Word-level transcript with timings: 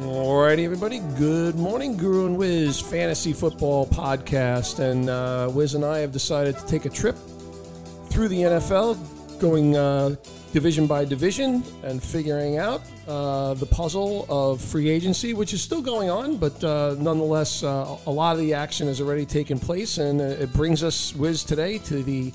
Alrighty, 0.00 0.64
everybody. 0.64 1.00
Good 1.18 1.56
morning, 1.56 1.94
Guru 1.94 2.24
and 2.24 2.38
Wiz 2.38 2.80
Fantasy 2.80 3.34
Football 3.34 3.86
Podcast. 3.86 4.78
And 4.78 5.10
uh, 5.10 5.50
Wiz 5.52 5.74
and 5.74 5.84
I 5.84 5.98
have 5.98 6.10
decided 6.10 6.56
to 6.56 6.66
take 6.66 6.86
a 6.86 6.88
trip 6.88 7.16
through 8.08 8.28
the 8.28 8.40
NFL, 8.40 8.96
going 9.40 9.76
uh, 9.76 10.16
division 10.54 10.86
by 10.86 11.04
division 11.04 11.62
and 11.82 12.02
figuring 12.02 12.56
out 12.56 12.80
uh, 13.08 13.52
the 13.54 13.66
puzzle 13.66 14.24
of 14.30 14.62
free 14.62 14.88
agency, 14.88 15.34
which 15.34 15.52
is 15.52 15.60
still 15.60 15.82
going 15.82 16.08
on, 16.08 16.38
but 16.38 16.64
uh, 16.64 16.96
nonetheless, 16.98 17.62
uh, 17.62 17.98
a 18.06 18.10
lot 18.10 18.32
of 18.32 18.38
the 18.40 18.54
action 18.54 18.86
has 18.86 19.02
already 19.02 19.26
taken 19.26 19.58
place. 19.58 19.98
And 19.98 20.22
it 20.22 20.50
brings 20.54 20.82
us, 20.82 21.14
Wiz, 21.14 21.44
today 21.44 21.76
to 21.76 22.02
the 22.02 22.32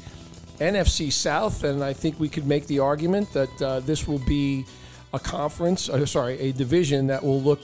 NFC 0.59 1.11
South. 1.11 1.63
And 1.63 1.83
I 1.83 1.93
think 1.93 2.19
we 2.19 2.29
could 2.29 2.45
make 2.45 2.67
the 2.67 2.77
argument 2.77 3.33
that 3.33 3.61
uh, 3.61 3.79
this 3.79 4.07
will 4.07 4.19
be 4.19 4.67
a 5.15 5.19
conference, 5.19 5.89
uh, 5.89 6.05
sorry, 6.05 6.37
a 6.39 6.51
division 6.51 7.07
that 7.07 7.23
will 7.23 7.41
look 7.41 7.61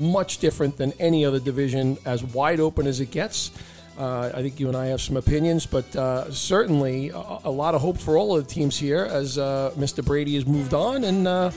much 0.00 0.38
different 0.38 0.76
than 0.76 0.92
any 0.98 1.24
other 1.24 1.40
division, 1.40 1.98
as 2.06 2.24
wide 2.24 2.60
open 2.60 2.86
as 2.86 3.00
it 3.00 3.10
gets. 3.10 3.50
Uh, 3.98 4.30
I 4.34 4.42
think 4.42 4.58
you 4.58 4.68
and 4.68 4.76
I 4.76 4.86
have 4.86 5.00
some 5.00 5.16
opinions, 5.16 5.66
but 5.66 5.94
uh, 5.94 6.30
certainly 6.32 7.10
a, 7.10 7.38
a, 7.44 7.50
lot 7.50 7.74
of 7.74 7.80
hope 7.80 7.98
for 7.98 8.16
all 8.16 8.36
of 8.36 8.46
the 8.46 8.52
teams 8.52 8.76
here 8.76 9.04
as 9.04 9.38
uh, 9.38 9.72
Mr. 9.76 10.04
Brady 10.04 10.34
has 10.34 10.46
moved 10.46 10.74
on 10.74 11.04
and 11.04 11.28
uh, 11.28 11.50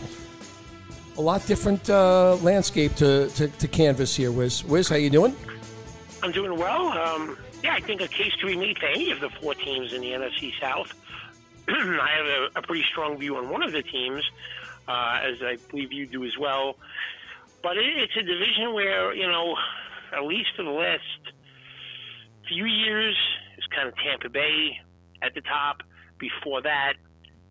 a 1.17 1.21
lot 1.21 1.45
different 1.47 1.89
uh, 1.89 2.35
landscape 2.37 2.93
to, 2.95 3.27
to, 3.29 3.47
to, 3.47 3.67
canvas 3.67 4.15
here. 4.15 4.31
Wiz, 4.31 4.63
Wiz, 4.65 4.87
how 4.87 4.97
you 4.97 5.09
doing? 5.09 5.35
I'm 6.21 6.31
doing 6.31 6.59
well. 6.59 6.89
Um, 6.89 7.37
yeah, 7.63 7.73
I 7.73 7.79
think 7.79 8.01
a 8.01 8.07
case 8.07 8.33
to 8.39 8.45
be 8.45 8.55
made 8.55 8.77
for 8.77 8.85
any 8.85 9.09
of 9.09 9.19
the 9.19 9.29
four 9.29 9.55
teams 9.55 9.93
in 9.93 10.01
the 10.01 10.11
NFC 10.11 10.53
South. 10.59 10.93
I 11.67 12.09
have 12.15 12.25
a, 12.25 12.59
a, 12.59 12.61
pretty 12.61 12.85
strong 12.89 13.17
view 13.17 13.35
on 13.35 13.49
one 13.49 13.63
of 13.63 13.71
the 13.71 13.81
teams, 13.81 14.23
uh, 14.87 15.19
as 15.23 15.41
I 15.41 15.57
believe 15.69 15.91
you 15.91 16.05
do 16.05 16.25
as 16.25 16.37
well. 16.39 16.77
But 17.63 17.77
it, 17.77 17.85
it's 17.85 18.15
a 18.15 18.23
division 18.23 18.73
where, 18.73 19.13
you 19.13 19.27
know, 19.27 19.55
at 20.15 20.23
least 20.23 20.49
for 20.55 20.63
the 20.63 20.71
last 20.71 21.01
few 22.47 22.65
years, 22.65 23.15
it's 23.57 23.67
kind 23.67 23.87
of 23.87 23.93
Tampa 23.97 24.29
Bay 24.29 24.77
at 25.21 25.33
the 25.33 25.41
top. 25.41 25.77
Before 26.19 26.61
that, 26.61 26.93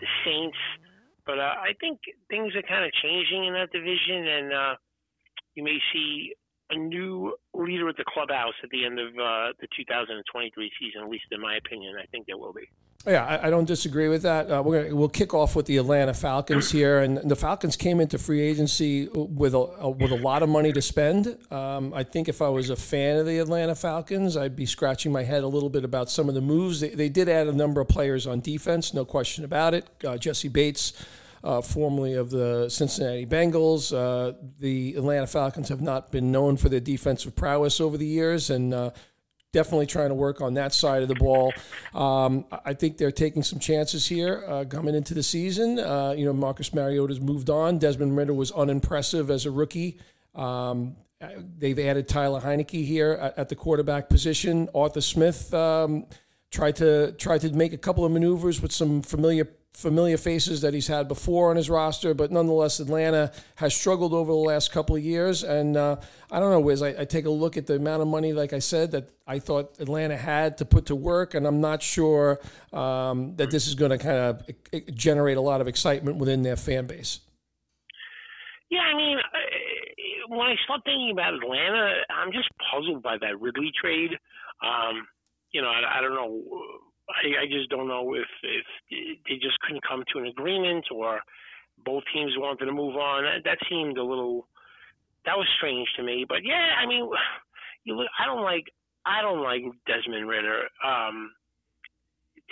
the 0.00 0.06
Saints. 0.24 0.56
But 1.24 1.38
uh, 1.38 1.54
I 1.58 1.74
think 1.80 2.00
things 2.30 2.54
are 2.54 2.62
kind 2.62 2.84
of 2.84 2.92
changing 3.02 3.44
in 3.44 3.52
that 3.54 3.70
division, 3.72 4.26
and 4.26 4.52
uh, 4.52 4.74
you 5.54 5.64
may 5.64 5.78
see 5.92 6.34
a 6.70 6.76
new 6.76 7.34
leader 7.54 7.88
at 7.88 7.96
the 7.96 8.04
clubhouse 8.06 8.54
at 8.62 8.70
the 8.70 8.84
end 8.84 8.98
of 8.98 9.08
uh, 9.14 9.52
the 9.60 9.68
2023 9.76 10.70
season. 10.80 11.02
At 11.02 11.08
least 11.08 11.26
in 11.30 11.40
my 11.40 11.56
opinion, 11.56 11.96
I 12.00 12.06
think 12.06 12.26
there 12.26 12.38
will 12.38 12.52
be. 12.52 12.68
Yeah, 13.06 13.24
I, 13.24 13.46
I 13.46 13.50
don't 13.50 13.66
disagree 13.66 14.08
with 14.08 14.22
that. 14.22 14.50
Uh, 14.50 14.62
we're 14.64 14.82
gonna, 14.82 14.96
we'll 14.96 15.08
kick 15.08 15.32
off 15.34 15.54
with 15.54 15.66
the 15.66 15.76
Atlanta 15.76 16.14
Falcons 16.14 16.70
here, 16.70 17.00
and 17.00 17.18
the 17.18 17.36
Falcons 17.36 17.76
came 17.76 18.00
into 18.00 18.18
free 18.18 18.40
agency 18.40 19.08
with 19.12 19.54
a, 19.54 19.58
a 19.58 19.90
with 19.90 20.10
a 20.10 20.16
lot 20.16 20.42
of 20.42 20.48
money 20.48 20.72
to 20.72 20.82
spend. 20.82 21.38
Um, 21.52 21.94
I 21.94 22.02
think 22.02 22.28
if 22.28 22.42
I 22.42 22.48
was 22.48 22.70
a 22.70 22.76
fan 22.76 23.18
of 23.18 23.26
the 23.26 23.38
Atlanta 23.38 23.74
Falcons, 23.74 24.36
I'd 24.36 24.56
be 24.56 24.66
scratching 24.66 25.12
my 25.12 25.22
head 25.22 25.44
a 25.44 25.48
little 25.48 25.70
bit 25.70 25.84
about 25.84 26.10
some 26.10 26.28
of 26.28 26.34
the 26.34 26.40
moves. 26.40 26.80
They, 26.80 26.90
they 26.90 27.08
did 27.08 27.28
add 27.28 27.46
a 27.46 27.52
number 27.52 27.80
of 27.80 27.88
players 27.88 28.26
on 28.26 28.40
defense, 28.40 28.92
no 28.92 29.04
question 29.04 29.44
about 29.44 29.74
it. 29.74 29.86
Uh, 30.04 30.16
Jessie 30.16 30.48
Bates 30.48 30.92
uh, 31.44 31.60
formerly 31.60 32.14
of 32.14 32.30
the 32.30 32.68
Cincinnati 32.68 33.24
Bengals. 33.24 33.94
Uh, 33.94 34.36
the 34.58 34.94
Atlanta 34.96 35.28
Falcons 35.28 35.68
have 35.68 35.80
not 35.80 36.10
been 36.10 36.32
known 36.32 36.56
for 36.56 36.68
their 36.68 36.80
defensive 36.80 37.36
prowess 37.36 37.80
over 37.80 37.96
the 37.96 38.06
years, 38.06 38.50
and 38.50 38.74
uh, 38.74 38.90
definitely 39.56 39.86
trying 39.86 40.10
to 40.10 40.14
work 40.14 40.42
on 40.42 40.52
that 40.52 40.74
side 40.74 41.00
of 41.00 41.08
the 41.08 41.14
ball. 41.14 41.50
Um, 41.94 42.44
I 42.66 42.74
think 42.74 42.98
they're 42.98 43.10
taking 43.10 43.42
some 43.42 43.58
chances 43.58 44.06
here 44.06 44.44
uh, 44.46 44.66
coming 44.66 44.94
into 44.94 45.14
the 45.14 45.22
season. 45.22 45.78
Uh, 45.78 46.14
you 46.14 46.26
know, 46.26 46.34
Marcus 46.34 46.74
Mariota's 46.74 47.20
moved 47.20 47.48
on. 47.48 47.78
Desmond 47.78 48.14
Ridder 48.14 48.34
was 48.34 48.52
unimpressive 48.52 49.30
as 49.30 49.46
a 49.46 49.50
rookie. 49.50 49.98
Um, 50.34 50.96
they've 51.58 51.78
added 51.78 52.06
Tyler 52.06 52.42
Heinicke 52.42 52.84
here 52.84 53.12
at, 53.12 53.38
at, 53.38 53.48
the 53.48 53.56
quarterback 53.56 54.10
position. 54.10 54.68
Arthur 54.74 55.00
Smith 55.00 55.54
um, 55.54 56.04
tried 56.50 56.76
to 56.76 57.12
tried 57.12 57.40
to 57.40 57.50
make 57.54 57.72
a 57.72 57.78
couple 57.78 58.04
of 58.04 58.12
maneuvers 58.12 58.60
with 58.60 58.72
some 58.72 59.00
familiar 59.00 59.48
familiar 59.76 60.16
faces 60.16 60.62
that 60.62 60.72
he's 60.72 60.86
had 60.86 61.06
before 61.06 61.50
on 61.50 61.56
his 61.56 61.68
roster, 61.68 62.14
but 62.14 62.32
nonetheless, 62.32 62.80
Atlanta 62.80 63.30
has 63.56 63.74
struggled 63.74 64.14
over 64.14 64.32
the 64.32 64.38
last 64.38 64.72
couple 64.72 64.96
of 64.96 65.02
years. 65.02 65.44
And 65.44 65.76
uh, 65.76 65.96
I 66.30 66.40
don't 66.40 66.50
know, 66.50 66.60
Wiz, 66.60 66.80
I, 66.80 66.94
I, 67.00 67.04
take 67.04 67.26
a 67.26 67.30
look 67.30 67.58
at 67.58 67.66
the 67.66 67.76
amount 67.76 68.00
of 68.00 68.08
money, 68.08 68.32
like 68.32 68.54
I 68.54 68.58
said, 68.58 68.92
that 68.92 69.10
I 69.26 69.38
thought 69.38 69.76
Atlanta 69.78 70.16
had 70.16 70.56
to 70.58 70.64
put 70.64 70.86
to 70.86 70.96
work, 70.96 71.34
and 71.34 71.46
I'm 71.46 71.60
not 71.60 71.82
sure 71.82 72.40
um, 72.72 73.36
that 73.36 73.50
this 73.50 73.68
is 73.68 73.74
going 73.74 73.90
to 73.90 73.98
kind 73.98 74.16
of 74.16 74.94
generate 74.94 75.36
a 75.36 75.42
lot 75.42 75.60
of 75.60 75.68
excitement 75.68 76.16
within 76.16 76.40
their 76.40 76.56
fan 76.56 76.86
base. 76.86 77.20
Yeah, 78.70 78.80
I 78.80 78.96
mean, 78.96 79.18
when 80.28 80.40
I 80.40 80.54
start 80.64 80.80
thinking 80.86 81.10
about 81.12 81.34
Atlanta, 81.34 81.92
I'm 82.08 82.32
just 82.32 82.48
puzzled 82.72 83.02
by 83.02 83.18
that 83.20 83.38
Ridley 83.38 83.72
trade. 83.78 84.12
Um, 84.64 85.06
you 85.52 85.60
know, 85.60 85.68
I, 85.68 85.98
I 85.98 86.00
don't 86.00 86.14
know 86.14 86.40
I, 87.08 87.44
I 87.44 87.46
just 87.46 87.70
don't 87.70 87.88
know 87.88 88.14
if 88.14 88.28
if 88.42 88.66
they 89.28 89.36
just 89.36 89.58
couldn't 89.60 89.86
come 89.86 90.04
to 90.12 90.18
an 90.18 90.26
agreement 90.26 90.86
or 90.90 91.20
both 91.84 92.02
teams 92.12 92.32
wanted 92.36 92.66
to 92.66 92.72
move 92.72 92.96
on. 92.96 93.24
That, 93.24 93.44
that 93.44 93.58
seemed 93.68 93.98
a 93.98 94.04
little 94.04 94.48
that 95.24 95.36
was 95.36 95.46
strange 95.56 95.88
to 95.96 96.02
me. 96.02 96.24
But 96.28 96.44
yeah, 96.44 96.78
I 96.80 96.86
mean, 96.86 97.08
you 97.84 97.96
look. 97.96 98.08
I 98.18 98.26
don't 98.26 98.42
like 98.42 98.66
I 99.04 99.22
don't 99.22 99.42
like 99.42 99.62
Desmond 99.86 100.28
Ridder. 100.28 100.68
Um, 100.84 101.32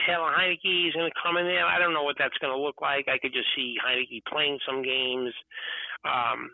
Taylor 0.07 0.35
Heinicke 0.35 0.89
is 0.89 0.95
going 0.95 1.11
to 1.11 1.21
come 1.23 1.37
in 1.37 1.47
there. 1.47 1.65
I 1.65 1.79
don't 1.79 1.95
know 1.95 2.03
what 2.03 2.17
that's 2.19 2.37
going 2.39 2.53
to 2.53 2.61
look 2.61 2.83
like. 2.83 3.07
I 3.09 3.19
could 3.19 3.33
just 3.33 3.49
see 3.55 3.77
Heinicke 3.79 4.25
playing 4.27 4.59
some 4.67 4.83
games. 4.83 5.33
Um, 6.05 6.51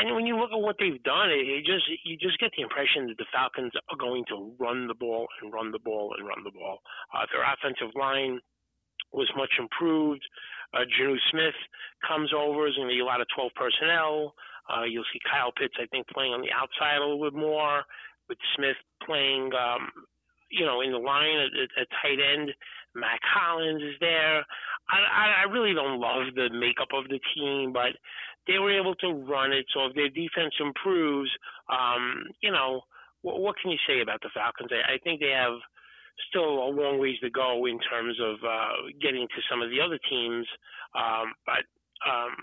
and 0.00 0.14
when 0.14 0.26
you 0.26 0.38
look 0.38 0.50
at 0.52 0.60
what 0.60 0.76
they've 0.78 1.02
done, 1.02 1.30
it, 1.30 1.46
it 1.46 1.64
just 1.64 1.84
you 2.04 2.16
just 2.16 2.38
get 2.38 2.50
the 2.56 2.62
impression 2.62 3.06
that 3.08 3.18
the 3.18 3.26
Falcons 3.32 3.72
are 3.76 3.98
going 3.98 4.24
to 4.28 4.52
run 4.58 4.86
the 4.86 4.94
ball 4.94 5.26
and 5.42 5.52
run 5.52 5.72
the 5.72 5.78
ball 5.78 6.14
and 6.16 6.26
run 6.26 6.44
the 6.44 6.50
ball. 6.50 6.80
Uh, 7.14 7.26
their 7.32 7.44
offensive 7.44 7.94
line 7.94 8.40
was 9.12 9.30
much 9.36 9.50
improved. 9.58 10.22
Uh, 10.74 10.86
Jonnu 10.86 11.16
Smith 11.30 11.58
comes 12.06 12.30
over, 12.32 12.68
is 12.68 12.76
going 12.76 12.88
to 12.88 12.94
be 12.94 13.00
a 13.00 13.04
lot 13.04 13.20
of 13.20 13.26
12 13.34 13.50
personnel. 13.56 14.34
Uh, 14.70 14.84
you'll 14.84 15.08
see 15.12 15.18
Kyle 15.26 15.50
Pitts, 15.50 15.74
I 15.80 15.86
think, 15.86 16.06
playing 16.08 16.32
on 16.32 16.42
the 16.42 16.54
outside 16.54 16.98
a 16.98 17.00
little 17.00 17.30
bit 17.30 17.34
more, 17.34 17.82
with 18.28 18.38
Smith 18.54 18.78
playing, 19.04 19.50
um, 19.58 19.90
you 20.50 20.64
know, 20.64 20.80
in 20.80 20.92
the 20.92 20.98
line 20.98 21.38
at, 21.38 21.50
at, 21.80 21.88
tight 22.02 22.22
end. 22.22 22.50
Mack 22.94 23.20
Hollins 23.22 23.82
is 23.82 23.94
there. 24.00 24.46
I, 24.90 24.98
I, 24.98 25.26
I 25.42 25.50
really 25.50 25.74
don't 25.74 26.00
love 26.00 26.34
the 26.34 26.50
makeup 26.54 26.90
of 26.94 27.08
the 27.08 27.18
team, 27.34 27.72
but 27.72 27.98
they 28.46 28.58
were 28.58 28.72
able 28.72 28.94
to 28.96 29.12
run 29.12 29.52
it. 29.52 29.66
So 29.74 29.86
if 29.86 29.94
their 29.94 30.08
defense 30.08 30.54
improves, 30.60 31.30
um, 31.68 32.24
you 32.40 32.50
know, 32.50 32.82
what, 33.22 33.40
what 33.40 33.56
can 33.60 33.70
you 33.70 33.78
say 33.86 34.00
about 34.00 34.20
the 34.22 34.30
Falcons? 34.32 34.70
I, 34.72 34.94
I 34.94 34.98
think 34.98 35.20
they 35.20 35.34
have 35.36 35.58
still 36.28 36.64
a 36.64 36.70
long 36.70 36.98
ways 36.98 37.16
to 37.22 37.30
go 37.30 37.66
in 37.66 37.78
terms 37.80 38.18
of 38.20 38.36
uh, 38.44 38.90
getting 39.00 39.26
to 39.28 39.40
some 39.50 39.62
of 39.62 39.70
the 39.70 39.80
other 39.80 39.98
teams, 40.08 40.46
um, 40.94 41.32
but 41.46 41.64
um, 42.08 42.34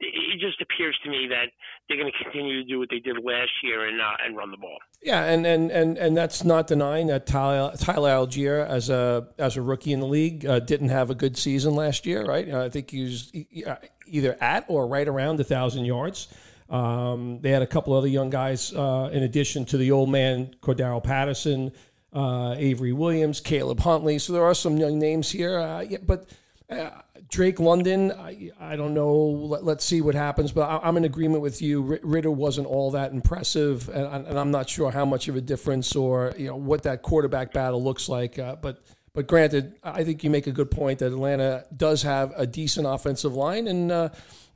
it 0.00 0.40
just 0.40 0.60
appears 0.60 0.98
to 1.04 1.10
me 1.10 1.28
that 1.28 1.50
they're 1.88 1.98
going 1.98 2.10
to 2.10 2.24
continue 2.24 2.62
to 2.62 2.68
do 2.68 2.78
what 2.78 2.88
they 2.90 2.98
did 2.98 3.16
last 3.22 3.50
year 3.62 3.86
and 3.86 4.00
uh, 4.00 4.16
and 4.24 4.36
run 4.36 4.50
the 4.50 4.56
ball. 4.56 4.78
Yeah, 5.02 5.24
and, 5.24 5.46
and, 5.46 5.70
and, 5.70 5.96
and 5.96 6.16
that's 6.16 6.44
not 6.44 6.66
denying 6.66 7.08
that 7.08 7.26
Tyler, 7.26 7.72
Tyler 7.78 8.10
Allgeier 8.10 8.66
as 8.66 8.90
a 8.90 9.28
as 9.38 9.56
a 9.56 9.62
rookie 9.62 9.92
in 9.92 10.00
the 10.00 10.06
league 10.06 10.46
uh, 10.46 10.60
didn't 10.60 10.88
have 10.88 11.10
a 11.10 11.14
good 11.14 11.36
season 11.36 11.74
last 11.74 12.06
year, 12.06 12.24
right? 12.24 12.48
Uh, 12.50 12.64
I 12.64 12.68
think 12.68 12.90
he 12.90 13.02
was 13.02 13.32
uh, 13.66 13.76
either 14.06 14.36
at 14.40 14.64
or 14.68 14.86
right 14.86 15.06
around 15.06 15.40
a 15.40 15.44
thousand 15.44 15.84
yards. 15.84 16.28
Um, 16.68 17.40
they 17.40 17.50
had 17.50 17.62
a 17.62 17.66
couple 17.66 17.94
other 17.94 18.08
young 18.08 18.30
guys 18.30 18.72
uh, 18.72 19.10
in 19.12 19.22
addition 19.22 19.64
to 19.66 19.76
the 19.76 19.90
old 19.90 20.08
man 20.08 20.54
Cordarrelle 20.62 21.02
Patterson, 21.02 21.72
uh, 22.12 22.54
Avery 22.56 22.92
Williams, 22.92 23.40
Caleb 23.40 23.80
Huntley. 23.80 24.18
So 24.18 24.32
there 24.32 24.44
are 24.44 24.54
some 24.54 24.78
young 24.78 24.98
names 24.98 25.30
here, 25.30 25.58
yeah, 25.88 25.98
but 26.02 26.28
Drake 27.28 27.60
London, 27.60 28.12
I, 28.12 28.50
I 28.60 28.76
don't 28.76 28.92
know. 28.92 29.12
Let, 29.14 29.78
us 29.78 29.84
see 29.84 30.00
what 30.00 30.14
happens. 30.14 30.52
But 30.52 30.62
I, 30.62 30.88
am 30.88 30.96
in 30.96 31.04
agreement 31.04 31.42
with 31.42 31.62
you. 31.62 31.98
Ridder 32.02 32.30
wasn't 32.30 32.66
all 32.66 32.90
that 32.92 33.12
impressive, 33.12 33.88
and, 33.88 34.26
and, 34.26 34.38
I'm 34.38 34.50
not 34.50 34.68
sure 34.68 34.90
how 34.90 35.04
much 35.04 35.28
of 35.28 35.36
a 35.36 35.40
difference 35.40 35.94
or 35.94 36.34
you 36.36 36.48
know 36.48 36.56
what 36.56 36.82
that 36.84 37.02
quarterback 37.02 37.52
battle 37.52 37.82
looks 37.82 38.08
like. 38.08 38.38
Uh, 38.38 38.56
but 38.56 38.82
but 39.12 39.26
granted, 39.26 39.76
I 39.82 40.04
think 40.04 40.24
you 40.24 40.30
make 40.30 40.46
a 40.46 40.52
good 40.52 40.70
point 40.70 41.00
that 41.00 41.06
Atlanta 41.12 41.66
does 41.76 42.02
have 42.02 42.32
a 42.36 42.46
decent 42.46 42.86
offensive 42.86 43.34
line, 43.34 43.68
and 43.68 43.92
uh, 43.92 44.08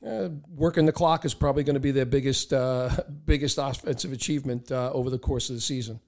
uh, 0.05 0.29
working 0.49 0.85
the 0.85 0.91
clock 0.91 1.25
is 1.25 1.33
probably 1.33 1.63
going 1.63 1.75
to 1.75 1.79
be 1.79 1.91
their 1.91 2.05
biggest 2.05 2.53
uh, 2.53 2.89
biggest 3.25 3.57
offensive 3.57 4.11
achievement 4.11 4.71
uh, 4.71 4.91
over 4.93 5.09
the 5.09 5.19
course 5.19 5.49
of 5.49 5.55
the 5.55 5.61
season. 5.61 5.99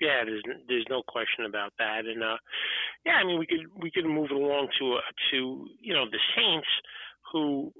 Yeah, 0.00 0.24
there's 0.24 0.42
there's 0.66 0.86
no 0.88 1.02
question 1.06 1.44
about 1.44 1.72
that, 1.78 2.06
and 2.06 2.22
uh, 2.22 2.38
yeah, 3.04 3.20
I 3.20 3.24
mean 3.24 3.38
we 3.38 3.46
could 3.46 3.68
we 3.76 3.90
could 3.90 4.06
move 4.06 4.30
it 4.30 4.36
along 4.36 4.68
to 4.80 4.94
uh, 4.94 5.12
to 5.30 5.68
you 5.78 5.92
know 5.92 6.06
the 6.10 6.18
Saints, 6.34 6.68
who 7.32 7.70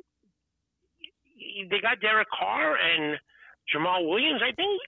they 1.71 1.81
got 1.81 2.01
Derek 2.01 2.29
Carr 2.29 2.77
and 2.77 3.19
Jamaal 3.75 4.07
Williams. 4.07 4.43
I 4.45 4.53
think 4.53 4.81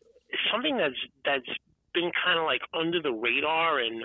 something 0.52 0.76
that's 0.76 1.00
that's 1.24 1.48
been 1.94 2.12
kind 2.24 2.38
of 2.38 2.44
like 2.44 2.60
under 2.76 3.00
the 3.00 3.12
radar 3.12 3.80
and 3.80 4.04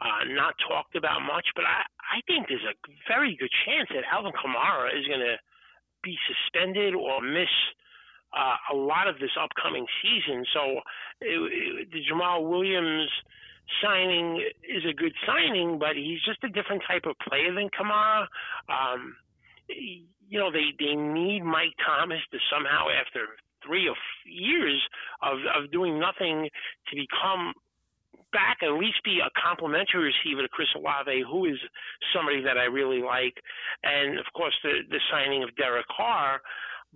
uh, 0.00 0.28
not 0.36 0.54
talked 0.68 0.96
about 0.96 1.22
much, 1.22 1.48
but 1.56 1.64
I 1.64 1.80
I 2.12 2.20
think 2.26 2.48
there's 2.48 2.68
a 2.68 2.76
very 3.08 3.36
good 3.40 3.52
chance 3.64 3.88
that 3.88 4.04
Alvin 4.12 4.32
Kamara 4.36 4.92
is 4.92 5.06
going 5.08 5.24
to 5.24 5.36
be 6.04 6.16
suspended 6.28 6.94
or 6.94 7.22
miss 7.22 7.50
uh, 8.36 8.56
a 8.72 8.76
lot 8.76 9.08
of 9.08 9.18
this 9.18 9.30
upcoming 9.40 9.86
season. 10.02 10.44
So 10.52 10.80
it, 11.20 11.38
it, 11.52 11.88
the 11.92 12.00
Jamaal 12.04 12.48
Williams 12.48 13.08
signing 13.82 14.44
is 14.62 14.84
a 14.88 14.94
good 14.94 15.12
signing, 15.26 15.78
but 15.78 15.96
he's 15.96 16.22
just 16.24 16.44
a 16.44 16.48
different 16.48 16.82
type 16.86 17.04
of 17.06 17.16
player 17.26 17.52
than 17.54 17.68
Kamara. 17.70 18.26
Um, 18.68 19.16
you 19.68 20.38
know, 20.38 20.50
they 20.50 20.74
they 20.78 20.94
need 20.94 21.42
Mike 21.42 21.74
Thomas 21.84 22.20
to 22.32 22.38
somehow, 22.52 22.86
after 22.90 23.38
three 23.64 23.88
or 23.88 23.96
years 24.24 24.80
of 25.22 25.38
of 25.56 25.70
doing 25.72 25.98
nothing, 25.98 26.48
to 26.88 26.96
become 26.96 27.54
back 28.32 28.58
at 28.62 28.72
least 28.76 29.02
be 29.04 29.20
a 29.24 29.30
complimentary 29.40 30.12
receiver 30.12 30.42
to 30.42 30.48
Chris 30.48 30.68
Olave, 30.76 31.24
who 31.30 31.46
is 31.46 31.58
somebody 32.14 32.42
that 32.42 32.58
I 32.58 32.64
really 32.64 33.00
like, 33.00 33.34
and 33.82 34.18
of 34.18 34.26
course 34.34 34.54
the 34.62 34.82
the 34.90 35.00
signing 35.10 35.42
of 35.42 35.54
Derek 35.56 35.86
Carr. 35.88 36.40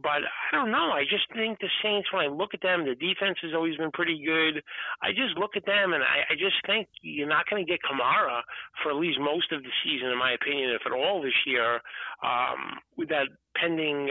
But 0.03 0.25
I 0.25 0.49
don't 0.53 0.71
know. 0.71 0.93
I 0.93 1.05
just 1.05 1.27
think 1.35 1.59
the 1.59 1.69
Saints, 1.83 2.13
when 2.13 2.25
I 2.25 2.29
look 2.29 2.55
at 2.55 2.63
them, 2.63 2.85
the 2.85 2.95
defense 2.95 3.39
has 3.43 3.53
always 3.55 3.77
been 3.77 3.91
pretty 3.91 4.23
good. 4.25 4.63
I 5.03 5.11
just 5.11 5.37
look 5.37 5.57
at 5.57 5.67
them 5.67 5.93
and 5.93 6.03
I, 6.03 6.33
I 6.33 6.35
just 6.35 6.57
think 6.65 6.89
you're 7.03 7.29
not 7.29 7.45
going 7.51 7.65
to 7.65 7.71
get 7.71 7.81
Kamara 7.85 8.41
for 8.83 8.91
at 8.91 8.97
least 8.97 9.19
most 9.21 9.53
of 9.53 9.63
the 9.63 9.75
season, 9.85 10.09
in 10.09 10.19
my 10.19 10.33
opinion, 10.33 10.71
if 10.71 10.87
at 10.87 10.93
all 10.93 11.21
this 11.21 11.37
year, 11.45 11.81
um, 12.25 12.81
with 12.97 13.09
that 13.11 13.29
pending 13.57 14.09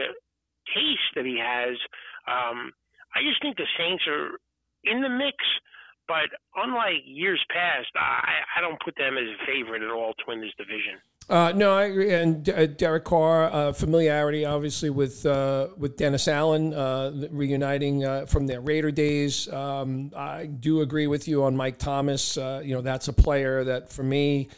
case 0.74 1.06
that 1.16 1.24
he 1.24 1.38
has. 1.42 1.76
Um, 2.28 2.70
I 3.14 3.26
just 3.26 3.42
think 3.42 3.56
the 3.56 3.66
Saints 3.78 4.04
are 4.06 4.38
in 4.84 5.02
the 5.02 5.08
mix 5.08 5.36
but 6.10 6.36
unlike 6.56 7.04
years 7.06 7.40
past, 7.50 7.86
I, 7.94 8.40
I 8.56 8.60
don't 8.60 8.80
put 8.84 8.96
them 8.96 9.16
as 9.16 9.28
a 9.28 9.46
favorite 9.46 9.80
at 9.80 9.90
all 9.90 10.12
to 10.14 10.24
win 10.26 10.40
this 10.40 10.50
division. 10.58 10.98
Uh, 11.28 11.52
no, 11.54 11.72
I 11.76 11.84
agree. 11.84 12.12
And 12.12 12.48
uh, 12.50 12.66
Derek 12.66 13.04
Carr, 13.04 13.44
uh, 13.44 13.72
familiarity 13.72 14.44
obviously 14.44 14.90
with 14.90 15.24
uh, 15.24 15.68
with 15.76 15.96
Dennis 15.96 16.26
Allen, 16.26 16.74
uh, 16.74 17.28
reuniting 17.30 18.04
uh, 18.04 18.26
from 18.26 18.48
their 18.48 18.60
Raider 18.60 18.90
days. 18.90 19.46
Um, 19.52 20.10
I 20.16 20.46
do 20.46 20.80
agree 20.80 21.06
with 21.06 21.28
you 21.28 21.44
on 21.44 21.56
Mike 21.56 21.78
Thomas. 21.78 22.36
you 22.36 22.74
know, 22.74 22.80
that's 22.80 23.06
a 23.06 23.12
player 23.12 23.62
that 23.62 23.92
for 23.92 24.02
me, 24.02 24.48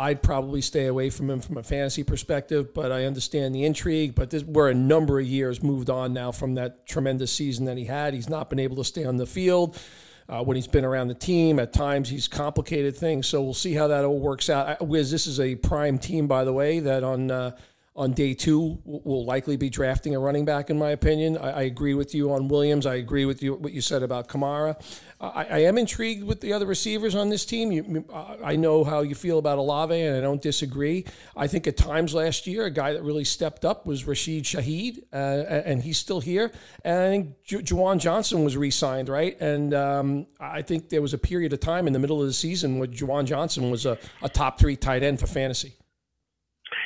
I'd 0.00 0.22
probably 0.22 0.62
stay 0.62 0.86
away 0.86 1.10
from 1.10 1.28
him 1.28 1.40
from 1.40 1.58
a 1.58 1.62
fantasy 1.62 2.02
perspective. 2.02 2.72
But 2.72 2.90
I 2.90 3.04
understand 3.04 3.54
the 3.54 3.64
intrigue. 3.64 4.14
But 4.14 4.30
this, 4.30 4.42
we're 4.42 4.70
a 4.70 4.74
number 4.74 5.20
of 5.20 5.26
years 5.26 5.62
moved 5.62 5.90
on 5.90 6.14
now 6.14 6.32
from 6.32 6.54
that 6.54 6.86
tremendous 6.86 7.30
season 7.30 7.66
that 7.66 7.76
he 7.76 7.84
had. 7.84 8.14
He's 8.14 8.30
not 8.30 8.48
been 8.48 8.58
able 8.58 8.76
to 8.76 8.84
stay 8.84 9.04
on 9.04 9.18
the 9.18 9.26
field 9.26 9.78
uh, 10.26 10.42
when 10.42 10.56
he's 10.56 10.66
been 10.66 10.86
around 10.86 11.08
the 11.08 11.14
team. 11.14 11.58
At 11.58 11.74
times, 11.74 12.08
he's 12.08 12.28
complicated 12.28 12.96
things. 12.96 13.26
So 13.26 13.42
we'll 13.42 13.52
see 13.52 13.74
how 13.74 13.88
that 13.88 14.06
all 14.06 14.18
works 14.18 14.48
out. 14.48 14.80
Wiz, 14.86 15.10
this 15.10 15.26
is 15.26 15.38
a 15.38 15.56
prime 15.56 15.98
team, 15.98 16.26
by 16.26 16.44
the 16.44 16.52
way, 16.54 16.80
that 16.80 17.04
on 17.04 17.30
uh, 17.30 17.50
on 17.96 18.12
day 18.12 18.34
two 18.34 18.80
will 18.84 19.24
likely 19.24 19.56
be 19.56 19.68
drafting 19.68 20.14
a 20.14 20.18
running 20.18 20.44
back, 20.44 20.70
in 20.70 20.78
my 20.78 20.90
opinion. 20.90 21.36
I, 21.36 21.50
I 21.50 21.62
agree 21.62 21.94
with 21.94 22.14
you 22.14 22.32
on 22.32 22.46
Williams. 22.46 22.86
I 22.86 22.94
agree 22.94 23.24
with 23.24 23.42
you 23.42 23.54
what 23.54 23.72
you 23.72 23.80
said 23.80 24.04
about 24.04 24.28
Kamara. 24.28 24.80
I, 25.20 25.44
I, 25.44 25.58
am 25.64 25.76
intrigued 25.76 26.22
with 26.22 26.40
the 26.40 26.52
other 26.52 26.66
receivers 26.66 27.14
on 27.14 27.30
this 27.30 27.44
team. 27.44 27.72
You, 27.72 28.04
I 28.42 28.54
know 28.54 28.84
how 28.84 29.00
you 29.00 29.16
feel 29.16 29.38
about 29.38 29.58
Olave, 29.58 30.00
and 30.00 30.16
I 30.16 30.20
don't 30.20 30.40
disagree. 30.40 31.04
I 31.36 31.48
think 31.48 31.66
at 31.66 31.76
times 31.76 32.14
last 32.14 32.46
year, 32.46 32.64
a 32.64 32.70
guy 32.70 32.92
that 32.92 33.02
really 33.02 33.24
stepped 33.24 33.64
up 33.64 33.84
was 33.84 34.06
Rashid 34.06 34.44
Shaheed, 34.44 35.02
uh, 35.12 35.16
and 35.16 35.82
he's 35.82 35.98
still 35.98 36.20
here. 36.20 36.52
And 36.84 36.98
I 36.98 37.08
think 37.08 37.42
Ju- 37.42 37.62
Juwan 37.62 37.98
Johnson 37.98 38.44
was 38.44 38.56
re-signed, 38.56 39.08
right? 39.08 39.38
And 39.40 39.74
um, 39.74 40.26
I 40.38 40.62
think 40.62 40.90
there 40.90 41.02
was 41.02 41.12
a 41.12 41.18
period 41.18 41.52
of 41.52 41.60
time 41.60 41.88
in 41.88 41.92
the 41.92 41.98
middle 41.98 42.20
of 42.20 42.26
the 42.26 42.32
season 42.32 42.78
where 42.78 42.88
Juwan 42.88 43.24
Johnson 43.24 43.70
was 43.70 43.84
a, 43.84 43.98
a 44.22 44.28
top 44.28 44.60
three 44.60 44.76
tight 44.76 45.02
end 45.02 45.18
for 45.18 45.26
fantasy 45.26 45.74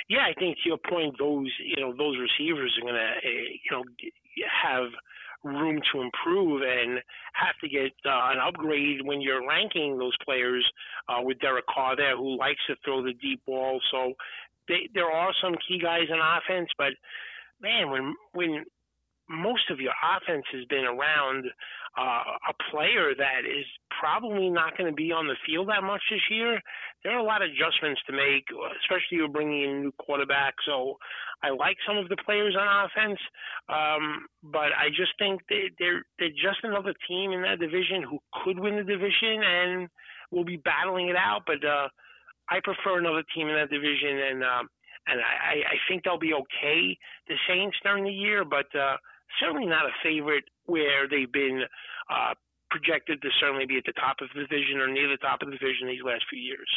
yeah, 0.08 0.26
I 0.28 0.34
think 0.38 0.56
to 0.62 0.68
your 0.68 0.78
point, 0.78 1.16
those 1.18 1.50
you 1.64 1.80
know 1.82 1.94
those 1.96 2.16
receivers 2.18 2.76
are 2.78 2.82
going 2.82 2.94
to 2.94 3.00
uh, 3.00 3.30
you 3.64 3.70
know 3.70 3.82
have 4.62 4.90
room 5.44 5.80
to 5.92 6.00
improve 6.00 6.62
and 6.62 7.00
have 7.34 7.54
to 7.60 7.68
get 7.68 7.92
uh, 8.06 8.32
an 8.32 8.38
upgrade 8.38 9.04
when 9.04 9.20
you're 9.20 9.46
ranking 9.46 9.98
those 9.98 10.16
players 10.24 10.64
uh, 11.08 11.20
with 11.22 11.38
Derek 11.40 11.66
Carr 11.66 11.96
there, 11.96 12.16
who 12.16 12.38
likes 12.38 12.60
to 12.66 12.76
throw 12.84 13.02
the 13.02 13.12
deep 13.20 13.44
ball. 13.46 13.78
So 13.90 14.14
they, 14.68 14.88
there 14.94 15.10
are 15.10 15.32
some 15.42 15.54
key 15.68 15.78
guys 15.78 16.08
in 16.08 16.18
offense, 16.18 16.70
but 16.78 16.92
man, 17.60 17.90
when 17.90 18.14
when 18.32 18.64
most 19.28 19.70
of 19.70 19.80
your 19.80 19.92
offense 20.04 20.44
has 20.52 20.64
been 20.66 20.84
around 20.84 21.46
uh, 21.98 22.22
a 22.50 22.54
player 22.70 23.14
that 23.16 23.48
is 23.48 23.64
probably 24.00 24.50
not 24.50 24.76
going 24.76 24.90
to 24.90 24.94
be 24.94 25.12
on 25.12 25.26
the 25.26 25.36
field 25.46 25.68
that 25.68 25.82
much 25.82 26.02
this 26.10 26.20
year. 26.30 26.60
There 27.02 27.12
are 27.12 27.18
a 27.18 27.24
lot 27.24 27.42
of 27.42 27.50
adjustments 27.50 28.00
to 28.06 28.12
make, 28.12 28.44
especially 28.80 29.18
you're 29.18 29.28
bringing 29.28 29.62
in 29.62 29.70
a 29.70 29.80
new 29.80 29.92
quarterback. 29.98 30.54
So 30.66 30.96
I 31.42 31.50
like 31.50 31.76
some 31.86 31.96
of 31.96 32.08
the 32.08 32.16
players 32.24 32.56
on 32.58 32.86
offense, 32.86 33.18
um, 33.68 34.26
but 34.42 34.72
I 34.76 34.88
just 34.88 35.12
think 35.18 35.42
they, 35.48 35.70
they're 35.78 36.04
they're 36.18 36.34
just 36.34 36.62
another 36.62 36.94
team 37.08 37.32
in 37.32 37.42
that 37.42 37.60
division 37.60 38.02
who 38.02 38.18
could 38.44 38.58
win 38.58 38.76
the 38.76 38.84
division 38.84 39.42
and 39.42 39.88
will 40.30 40.44
be 40.44 40.56
battling 40.56 41.08
it 41.08 41.16
out. 41.16 41.42
But 41.46 41.64
uh, 41.64 41.88
I 42.48 42.60
prefer 42.62 42.98
another 42.98 43.24
team 43.34 43.48
in 43.48 43.54
that 43.54 43.70
division, 43.70 44.18
and 44.30 44.42
uh, 44.42 44.64
and 45.06 45.20
I, 45.20 45.60
I 45.64 45.76
think 45.88 46.04
they'll 46.04 46.18
be 46.18 46.32
okay. 46.32 46.96
The 47.28 47.36
Saints 47.48 47.76
during 47.82 48.04
the 48.04 48.12
year, 48.12 48.44
but. 48.44 48.66
Uh, 48.74 48.96
certainly 49.40 49.66
not 49.66 49.86
a 49.86 49.94
favorite 50.02 50.44
where 50.66 51.08
they've 51.08 51.32
been 51.32 51.62
uh, 52.10 52.34
projected 52.74 53.22
to 53.22 53.28
certainly 53.38 53.66
be 53.66 53.78
at 53.78 53.84
the 53.86 53.92
top 53.92 54.16
of 54.20 54.28
the 54.34 54.40
division 54.40 54.80
or 54.80 54.88
near 54.88 55.08
the 55.08 55.16
top 55.18 55.42
of 55.42 55.46
the 55.46 55.56
division 55.56 55.86
these 55.86 56.02
last 56.04 56.24
few 56.28 56.40
years. 56.40 56.68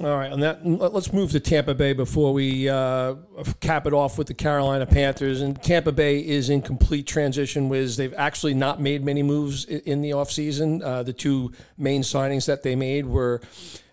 All 0.00 0.16
right, 0.16 0.32
on 0.32 0.40
that, 0.40 0.64
let's 0.66 1.12
move 1.12 1.30
to 1.32 1.40
Tampa 1.40 1.74
Bay 1.74 1.92
before 1.92 2.32
we 2.32 2.68
uh, 2.68 3.14
cap 3.60 3.86
it 3.86 3.92
off 3.92 4.18
with 4.18 4.26
the 4.26 4.34
Carolina 4.34 4.86
Panthers. 4.86 5.40
And 5.40 5.60
Tampa 5.62 5.92
Bay 5.92 6.18
is 6.18 6.48
in 6.48 6.62
complete 6.62 7.06
transition. 7.06 7.68
With 7.68 7.96
they've 7.96 8.14
actually 8.14 8.54
not 8.54 8.80
made 8.80 9.04
many 9.04 9.22
moves 9.22 9.64
in 9.64 10.00
the 10.00 10.10
offseason. 10.10 10.82
Uh, 10.82 11.02
the 11.02 11.12
two 11.12 11.52
main 11.76 12.02
signings 12.02 12.46
that 12.46 12.62
they 12.62 12.74
made 12.74 13.06
were 13.06 13.40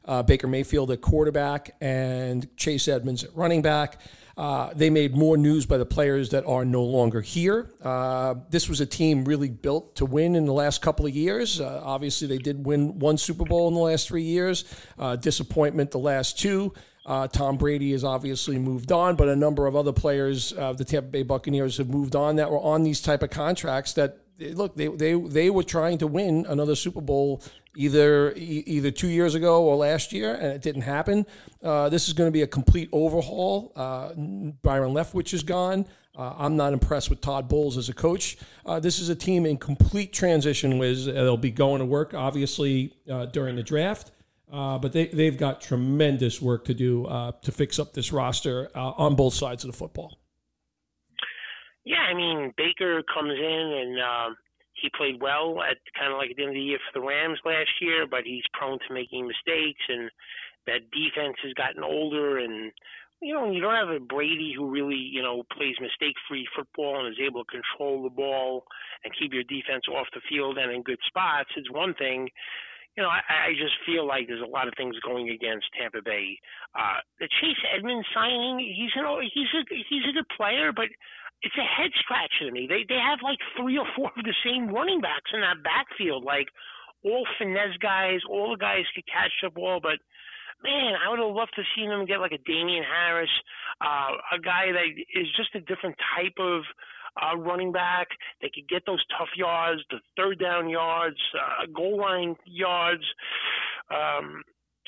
uh, 0.06 0.24
Baker 0.24 0.48
Mayfield 0.48 0.90
at 0.90 1.02
quarterback 1.02 1.76
and 1.82 2.48
Chase 2.58 2.88
Edmonds 2.88 3.24
at 3.24 3.36
running 3.36 3.62
back. 3.62 4.02
Uh, 4.40 4.72
they 4.74 4.90
made 4.90 5.18
more 5.18 5.36
news 5.36 5.66
by 5.66 5.78
the 5.78 5.86
players 5.86 6.30
that 6.30 6.46
are 6.46 6.64
no 6.64 6.82
longer 6.82 7.20
here. 7.20 7.70
Uh, 7.84 8.36
this 8.50 8.70
was 8.70 8.80
a 8.80 8.86
team 8.86 9.26
really 9.26 9.50
built 9.50 9.98
to 9.98 10.06
win 10.06 10.34
in 10.34 10.46
the 10.46 10.54
last 10.54 10.82
couple 10.82 11.06
of 11.06 11.14
years. 11.14 11.60
Uh, 11.60 11.82
obviously, 11.84 12.26
they 12.26 12.38
did 12.38 12.66
win 12.66 12.98
one 13.00 13.18
Super 13.18 13.44
Bowl 13.44 13.68
in 13.68 13.74
the 13.74 13.82
last 13.82 14.08
three 14.08 14.24
years. 14.24 14.64
Uh, 14.98 15.18
disappointment 15.18 15.92
the 15.92 16.00
last 16.00 16.40
two. 16.40 16.74
Uh, 17.06 17.28
Tom 17.28 17.58
Brady 17.58 17.92
has 17.92 18.06
obviously 18.06 18.58
moved 18.58 18.94
on, 18.94 19.18
but 19.18 19.28
a 19.28 19.36
number 19.36 19.68
of 19.68 19.76
other 19.76 19.92
players 19.92 20.54
of 20.54 20.78
the 20.78 20.86
Tampa 20.86 21.10
Bay 21.10 21.24
Buccaneers 21.24 21.76
have 21.76 21.90
moved 21.90 22.16
on 22.16 22.38
that 22.38 22.50
were 22.50 22.62
on 22.62 22.84
these 22.84 23.02
type 23.02 23.22
of 23.22 23.32
contracts 23.32 23.92
that 23.94 24.20
look 24.40 24.78
they 24.78 24.88
they 24.88 25.16
they 25.16 25.50
were 25.50 25.64
trying 25.64 25.98
to 25.98 26.08
win 26.08 26.46
another 26.48 26.76
Super 26.76 27.02
Bowl 27.02 27.44
either 27.80 28.34
either 28.36 28.92
two 28.92 29.08
years 29.08 29.36
ago 29.36 29.64
or 29.64 29.76
last 29.78 30.12
year, 30.12 30.36
and 30.36 30.48
it 30.48 30.62
didn't 30.62 30.82
happen. 30.82 31.26
Uh, 31.64 31.88
this 31.88 32.08
is 32.08 32.14
going 32.14 32.28
to 32.28 32.32
be 32.32 32.42
a 32.42 32.48
complete 32.48 32.90
overhaul. 32.92 33.72
Uh, 33.76 34.14
Byron 34.62 34.94
Leftwich 34.94 35.34
is 35.34 35.44
gone. 35.44 35.86
Uh, 36.14 36.34
I'm 36.38 36.58
not 36.58 36.74
impressed 36.74 37.10
with 37.10 37.22
Todd 37.22 37.48
Bowles 37.48 37.78
as 37.78 37.88
a 37.88 37.94
coach. 37.94 38.38
Uh, 38.66 38.82
this 38.82 39.00
is 39.00 39.08
a 39.08 39.16
team 39.16 39.46
in 39.46 39.58
complete 39.58 40.12
transition. 40.12 40.78
With 40.78 41.06
they'll 41.06 41.38
be 41.38 41.52
going 41.52 41.80
to 41.80 41.86
work 41.86 42.14
obviously 42.14 42.94
uh, 43.10 43.28
during 43.28 43.56
the 43.56 43.64
draft. 43.64 44.12
Uh, 44.52 44.78
but 44.80 44.92
they, 44.92 45.06
they've 45.06 45.38
got 45.38 45.62
tremendous 45.62 46.42
work 46.42 46.66
to 46.66 46.74
do 46.74 47.06
to 47.44 47.52
fix 47.52 47.80
up 47.80 47.94
this 47.94 48.12
roster 48.12 48.70
on 48.76 49.16
both 49.16 49.34
sides 49.34 49.64
of 49.64 49.72
the 49.72 49.78
football. 49.78 50.20
Yeah, 51.86 52.02
I 52.12 52.14
mean 52.14 52.54
Baker 52.58 53.04
comes 53.04 53.40
in 53.40 53.46
and 53.82 54.00
um, 54.02 54.38
he 54.82 54.90
played 54.96 55.22
well 55.22 55.62
at 55.62 55.78
kind 55.98 56.12
of 56.12 56.18
like 56.18 56.32
at 56.32 56.38
the 56.38 56.44
end 56.44 56.52
of 56.52 56.56
the 56.56 56.62
year 56.62 56.80
for 56.80 57.00
the 57.00 57.06
Rams 57.06 57.40
last 57.46 57.72
year, 57.82 58.08
but 58.08 58.24
he's 58.26 58.44
prone 58.54 58.80
to 58.80 58.94
making 58.94 59.28
mistakes, 59.28 59.82
and 59.88 60.10
that 60.68 60.92
defense 60.92 61.38
has 61.44 61.54
gotten 61.54 61.84
older. 61.84 62.40
And 62.40 62.72
you 63.22 63.34
know, 63.34 63.52
you 63.52 63.62
don't 63.62 63.76
have 63.76 63.90
a 63.90 64.00
Brady 64.00 64.54
who 64.56 64.70
really 64.70 64.96
you 65.00 65.22
know 65.22 65.44
plays 65.56 65.76
mistake-free 65.80 66.48
football 66.56 67.06
and 67.06 67.14
is 67.14 67.22
able 67.24 67.44
to 67.44 67.52
control 67.52 68.04
the 68.04 68.10
ball 68.10 68.64
and 69.04 69.14
keep 69.18 69.34
your 69.34 69.44
defense 69.44 69.84
off 69.90 70.08
the 70.14 70.22
field 70.30 70.58
and 70.58 70.72
in 70.72 70.84
good 70.84 71.00
spots. 71.08 71.50
It's 71.56 71.72
one 71.72 71.94
thing. 71.96 72.30
You 72.98 73.04
know, 73.04 73.10
I, 73.10 73.22
I 73.30 73.50
just 73.54 73.80
feel 73.86 74.06
like 74.06 74.28
there's 74.28 74.44
a 74.44 74.50
lot 74.50 74.68
of 74.68 74.74
things 74.76 74.96
going 75.06 75.30
against 75.30 75.68
Tampa 75.80 76.02
Bay. 76.04 76.38
Uh, 76.76 77.00
the 77.20 77.30
Chase 77.40 77.62
Edmonds 77.74 78.08
signing, 78.14 78.60
he's 78.60 78.92
an 78.96 79.06
he's 79.34 79.54
a 79.56 79.64
he's 79.70 80.04
a 80.10 80.14
good 80.14 80.28
player, 80.36 80.72
but 80.76 80.90
it's 81.42 81.56
a 81.58 81.64
head 81.64 81.92
scratcher 82.00 82.48
to 82.48 82.52
me. 82.52 82.68
They 82.68 82.84
they 82.88 83.00
have 83.00 83.20
like 83.24 83.40
three 83.58 83.78
or 83.78 83.88
four 83.96 84.12
of 84.16 84.24
the 84.24 84.36
same 84.44 84.68
running 84.68 85.02
backs 85.02 85.32
in 85.34 85.42
that 85.42 85.64
backfield, 85.64 86.24
like 86.24 86.48
all 87.04 87.26
finesse 87.38 87.78
guys, 87.80 88.20
all 88.30 88.52
the 88.52 88.58
guys 88.58 88.84
could 88.94 89.08
catch 89.08 89.32
the 89.42 89.50
ball, 89.50 89.80
but 89.82 90.00
man, 90.64 90.94
I 91.00 91.10
would 91.10 91.20
have 91.20 91.36
loved 91.36 91.54
to 91.56 91.64
see 91.76 91.88
them 91.88 92.06
get 92.06 92.20
like 92.20 92.34
a 92.34 92.44
Damien 92.46 92.84
Harris, 92.84 93.30
uh, 93.82 94.20
a 94.36 94.40
guy 94.40 94.72
that 94.72 94.88
is 95.16 95.28
just 95.38 95.56
a 95.56 95.62
different 95.62 95.96
type 96.16 96.36
of 96.40 96.64
uh, 97.22 97.38
running 97.38 97.72
back. 97.72 98.08
They 98.42 98.52
could 98.54 98.68
get 98.68 98.84
those 98.86 99.04
tough 99.18 99.30
yards, 99.36 99.82
the 99.90 100.00
third 100.18 100.40
down 100.40 100.70
yards, 100.70 101.18
uh, 101.36 101.66
goal 101.74 102.00
line 102.00 102.36
yards. 102.46 103.04
Um, 103.90 104.44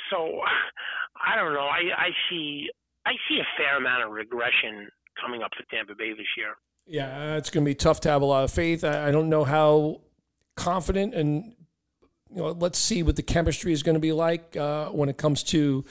so 0.10 0.42
I 1.26 1.36
don't 1.36 1.54
know. 1.54 1.68
I, 1.68 1.96
I 1.96 2.10
see 2.30 2.70
I 3.06 3.14
see 3.28 3.40
a 3.40 3.48
fair 3.58 3.78
amount 3.78 4.04
of 4.04 4.12
regression 4.12 4.90
coming 5.22 5.44
up 5.44 5.52
for 5.56 5.64
Tampa 5.74 5.96
Bay 5.96 6.12
this 6.12 6.28
year. 6.38 6.56
Yeah, 6.88 7.36
it's 7.36 7.50
going 7.50 7.64
to 7.64 7.70
be 7.70 7.76
tough 7.76 8.02
to 8.02 8.10
have 8.10 8.22
a 8.22 8.26
lot 8.26 8.44
of 8.44 8.52
faith. 8.52 8.84
I, 8.84 9.12
don't 9.12 9.30
know 9.30 9.44
how 9.44 10.02
confident 10.56 11.14
and 11.14 11.54
you 12.30 12.38
know, 12.38 12.52
let's 12.52 12.80
see 12.80 13.04
what 13.04 13.16
the 13.16 13.24
chemistry 13.24 13.72
is 13.72 13.84
going 13.84 13.96
to 13.96 14.02
be 14.02 14.12
like 14.12 14.56
uh, 14.58 14.90
when 14.90 15.10
it 15.10 15.18
comes 15.18 15.44
to 15.44 15.86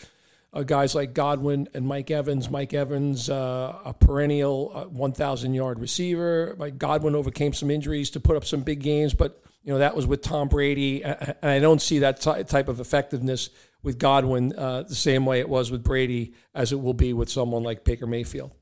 uh, 0.52 0.62
guys 0.62 0.94
like 0.94 1.14
Godwin 1.14 1.68
and 1.74 1.86
Mike 1.86 2.10
Evans. 2.10 2.50
Mike 2.50 2.74
Evans, 2.74 3.30
uh, 3.30 3.78
a 3.84 3.94
perennial 3.94 4.72
uh, 4.74 4.84
1,000 4.86 5.54
yard 5.54 5.78
receiver. 5.78 6.56
Godwin 6.76 7.14
overcame 7.14 7.52
some 7.52 7.70
injuries 7.70 8.10
to 8.10 8.20
put 8.20 8.36
up 8.36 8.44
some 8.44 8.62
big 8.62 8.80
games, 8.80 9.14
but 9.14 9.42
you 9.62 9.72
know 9.72 9.78
that 9.78 9.94
was 9.94 10.06
with 10.06 10.22
Tom 10.22 10.48
Brady, 10.48 11.04
and 11.04 11.36
I 11.42 11.58
don't 11.58 11.82
see 11.82 11.98
that 12.00 12.20
t- 12.20 12.44
type 12.44 12.68
of 12.68 12.80
effectiveness 12.80 13.50
with 13.82 13.98
Godwin 13.98 14.54
uh, 14.56 14.82
the 14.82 14.94
same 14.94 15.26
way 15.26 15.40
it 15.40 15.48
was 15.48 15.70
with 15.70 15.84
Brady 15.84 16.34
as 16.54 16.72
it 16.72 16.80
will 16.80 16.94
be 16.94 17.12
with 17.12 17.30
someone 17.30 17.62
like 17.62 17.84
Baker 17.84 18.06
Mayfield. 18.06 18.52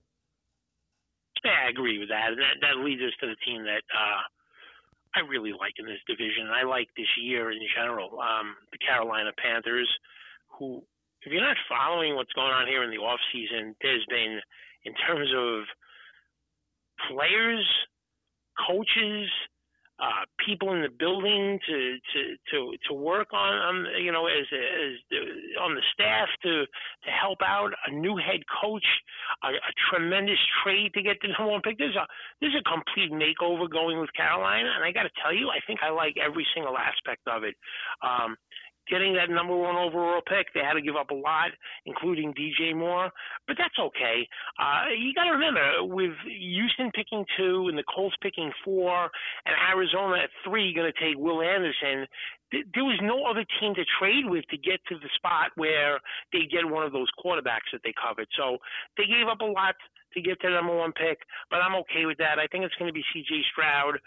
Agree 1.69 1.99
with 1.99 2.09
that, 2.09 2.33
and 2.33 2.41
that, 2.41 2.57
that 2.63 2.85
leads 2.85 3.03
us 3.03 3.13
to 3.21 3.27
the 3.27 3.37
team 3.45 3.63
that 3.65 3.85
uh, 3.93 4.23
I 5.17 5.21
really 5.29 5.53
like 5.53 5.75
in 5.79 5.87
this 5.87 6.01
division. 6.07 6.47
And 6.47 6.55
I 6.55 6.65
like 6.65 6.89
this 6.97 7.11
year 7.21 7.51
in 7.51 7.61
general. 7.77 8.21
Um, 8.21 8.57
the 8.73 8.79
Carolina 8.79 9.31
Panthers, 9.37 9.89
who, 10.59 10.83
if 11.23 11.33
you're 11.33 11.45
not 11.45 11.57
following 11.69 12.15
what's 12.15 12.33
going 12.33 12.53
on 12.53 12.67
here 12.67 12.85
in 12.85 12.91
the 12.91 12.99
off 12.99 13.21
season, 13.33 13.75
there's 13.83 14.07
been 14.09 14.41
in 14.85 14.95
terms 15.07 15.29
of 15.37 15.65
players, 17.11 17.67
coaches, 18.67 19.29
uh, 20.01 20.25
people 20.45 20.73
in 20.75 20.83
the 20.83 20.89
building 20.89 21.59
to 21.67 21.97
to 22.13 22.21
to 22.51 22.77
to 22.89 22.95
work 22.95 23.29
on, 23.33 23.55
on 23.55 24.03
you 24.03 24.13
know 24.13 24.27
as 24.27 24.47
as 24.53 24.95
on 25.61 25.75
the 25.75 25.83
staff 25.93 26.29
to 26.43 26.65
to 27.05 27.11
help 27.11 27.39
out 27.45 27.71
a 27.87 27.91
new 27.91 28.17
head 28.17 28.41
coach 28.63 28.87
a, 29.43 29.49
a 29.49 29.73
tremendous 29.91 30.39
trade 30.63 30.93
to 30.95 31.03
get 31.03 31.17
the 31.21 31.29
number 31.29 31.53
one 31.53 31.63
pick 31.63 31.79
there's 31.79 31.97
a 31.97 32.07
there's 32.41 32.55
a 32.55 32.63
complete 32.63 33.11
makeover 33.11 33.69
going 33.69 33.99
with 34.01 34.13
Carolina 34.15 34.71
and 34.75 34.85
I 34.85 34.93
got 34.93 35.03
to 35.03 35.15
tell 35.23 35.35
you 35.35 35.51
I 35.51 35.59
think 35.67 35.81
I 35.83 35.91
like 35.91 36.17
every 36.17 36.47
single 36.55 36.79
aspect 36.79 37.27
of 37.27 37.43
it. 37.43 37.57
Um 38.03 38.37
getting 38.91 39.15
that 39.15 39.31
number 39.31 39.57
one 39.57 39.77
overall 39.77 40.21
pick. 40.27 40.53
They 40.55 40.61
had 40.61 40.75
to 40.75 40.83
give 40.83 40.97
up 40.97 41.11
a 41.11 41.15
lot, 41.15 41.51
including 41.87 42.35
DJ 42.35 42.75
Moore, 42.75 43.11
but 43.47 43.57
that's 43.59 43.79
okay. 43.79 44.29
Uh, 44.59 44.91
you 44.97 45.15
got 45.15 45.25
to 45.25 45.33
remember, 45.33 45.85
with 45.85 46.13
Houston 46.27 46.91
picking 46.95 47.25
two 47.37 47.69
and 47.69 47.79
the 47.79 47.85
Colts 47.85 48.17
picking 48.23 48.53
four, 48.65 49.11
and 49.47 49.55
Arizona 49.71 50.23
at 50.25 50.31
three 50.45 50.75
going 50.75 50.91
to 50.91 50.99
take 50.99 51.19
Will 51.19 51.43
Anderson, 51.43 52.07
th- 52.51 52.67
there 52.75 52.85
was 52.85 52.99
no 53.03 53.25
other 53.25 53.45
team 53.61 53.75
to 53.75 53.85
trade 53.99 54.25
with 54.27 54.45
to 54.51 54.57
get 54.57 54.81
to 54.89 54.97
the 54.97 55.09
spot 55.17 55.51
where 55.57 56.01
they 56.33 56.47
get 56.51 56.69
one 56.69 56.85
of 56.85 56.93
those 56.93 57.09
quarterbacks 57.23 57.71
that 57.73 57.81
they 57.85 57.95
covered. 57.95 58.29
So 58.37 58.59
they 58.97 59.05
gave 59.05 59.29
up 59.31 59.41
a 59.41 59.51
lot 59.51 59.75
to 60.15 60.21
get 60.21 60.41
to 60.41 60.49
the 60.49 60.55
number 60.55 60.75
one 60.75 60.93
pick, 60.93 61.21
but 61.51 61.61
I'm 61.61 61.77
okay 61.85 62.07
with 62.07 62.19
that. 62.19 62.39
I 62.39 62.47
think 62.47 62.65
it's 62.65 62.75
going 62.77 62.89
to 62.89 62.97
be 62.97 63.05
C.J. 63.13 63.45
Stroud 63.53 64.01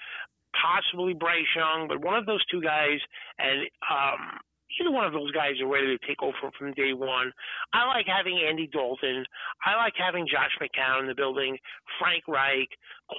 possibly 0.51 1.13
Bryce 1.13 1.47
Young, 1.55 1.87
but 1.87 2.03
one 2.03 2.15
of 2.15 2.25
those 2.25 2.43
two 2.47 2.61
guys. 2.61 2.99
And 3.39 3.67
um, 3.89 4.39
either 4.79 4.91
one 4.91 5.05
of 5.05 5.13
those 5.13 5.31
guys 5.31 5.59
are 5.61 5.67
ready 5.67 5.97
to 5.97 6.07
take 6.07 6.21
over 6.21 6.51
from 6.57 6.73
day 6.73 6.93
one. 6.93 7.31
I 7.73 7.85
like 7.87 8.05
having 8.07 8.39
Andy 8.39 8.67
Dalton. 8.67 9.25
I 9.65 9.75
like 9.75 9.93
having 9.97 10.27
Josh 10.27 10.51
McCown 10.61 11.01
in 11.01 11.07
the 11.07 11.15
building, 11.15 11.57
Frank 11.99 12.23
Reich, 12.27 12.69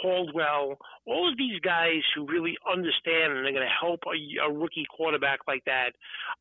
Caldwell, 0.00 0.78
all 1.06 1.28
of 1.28 1.36
these 1.36 1.60
guys 1.60 2.02
who 2.14 2.26
really 2.26 2.56
understand 2.70 3.32
and 3.32 3.44
they're 3.44 3.52
going 3.52 3.66
to 3.66 3.80
help 3.80 4.00
a, 4.06 4.48
a 4.48 4.52
rookie 4.52 4.86
quarterback 4.94 5.40
like 5.46 5.64
that. 5.66 5.92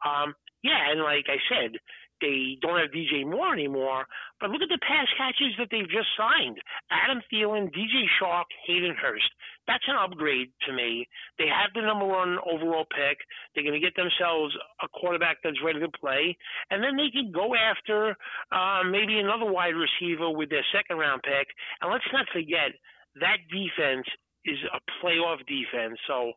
Um, 0.06 0.34
yeah, 0.63 0.91
and 0.91 1.01
like 1.01 1.25
I 1.27 1.38
said, 1.50 1.80
they 2.22 2.58
don't 2.62 2.80
have 2.80 2.94
DJ 2.94 3.25
Moore 3.25 3.51
anymore. 3.51 4.06
But 4.39 4.51
look 4.51 4.62
at 4.62 4.70
the 4.70 4.80
pass 4.88 5.08
catches 5.18 5.58
that 5.58 5.68
they've 5.72 5.89
just 5.89 6.13
signed: 6.15 6.58
Adam 6.91 7.22
Thielen, 7.34 7.74
DJ 7.74 8.06
Chark, 8.22 8.46
Hayden 8.68 8.96
Hurst. 8.96 9.30
That's 9.68 9.84
an 9.88 9.96
upgrade 9.96 10.50
to 10.68 10.74
me. 10.74 11.08
They 11.38 11.48
have 11.48 11.70
the 11.74 11.82
number 11.82 12.06
one 12.06 12.38
overall 12.46 12.86
pick. 12.86 13.18
They're 13.53 13.63
going 13.63 13.80
to 13.80 13.84
get 13.84 13.96
themselves 13.96 14.56
a 14.84 14.88
quarterback 14.89 15.38
that's 15.44 15.62
ready 15.63 15.80
to 15.80 15.89
play, 15.89 16.36
and 16.70 16.84
then 16.84 16.98
they 16.98 17.10
can 17.12 17.32
go 17.32 17.53
after 17.56 18.15
uh, 18.51 18.82
maybe 18.89 19.20
another 19.20 19.50
wide 19.51 19.75
receiver 19.77 20.30
with 20.30 20.50
their 20.50 20.65
second 20.74 20.98
round 20.98 21.22
pick. 21.24 21.48
And 21.82 21.91
let's 21.91 22.08
not 22.12 22.25
forget 22.34 22.74
that 23.20 23.38
defense 23.51 24.08
is 24.46 24.58
a 24.74 24.80
playoff 25.00 25.46
defense. 25.46 26.00
So 26.08 26.34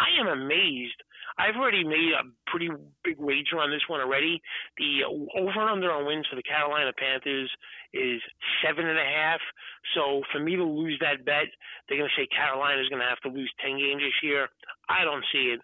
I 0.00 0.20
am 0.20 0.28
amazed 0.28 1.00
I've 1.38 1.56
already 1.56 1.82
made 1.82 2.14
a 2.14 2.22
pretty 2.46 2.70
big 3.02 3.18
wager 3.18 3.58
on 3.58 3.70
this 3.70 3.82
one 3.88 4.00
already. 4.00 4.40
The 4.78 5.02
over 5.04 5.60
and 5.60 5.70
under 5.70 5.90
on 5.90 6.06
wins 6.06 6.26
for 6.30 6.36
the 6.36 6.42
Carolina 6.42 6.92
Panthers 6.96 7.50
is 7.92 8.20
seven 8.62 8.86
and 8.86 8.98
a 8.98 9.04
half. 9.04 9.40
So 9.94 10.22
for 10.32 10.38
me 10.38 10.56
to 10.56 10.64
lose 10.64 10.98
that 11.00 11.24
bet, 11.24 11.50
they're 11.88 11.98
going 11.98 12.10
to 12.10 12.20
say 12.20 12.28
Carolina's 12.30 12.88
going 12.88 13.02
to 13.02 13.08
have 13.08 13.20
to 13.26 13.34
lose 13.34 13.50
10 13.64 13.78
games 13.78 14.02
this 14.02 14.22
year. 14.22 14.48
I 14.88 15.02
don't 15.02 15.24
see 15.32 15.54
it. 15.54 15.60